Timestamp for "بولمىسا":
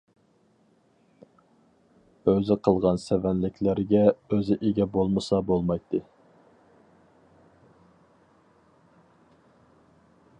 4.95-5.41